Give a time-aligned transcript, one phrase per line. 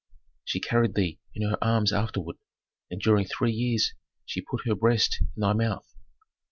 [0.43, 2.37] She carried thee in her arms afterward,
[2.89, 3.93] and during three years
[4.25, 5.93] she put her breast into thy mouth.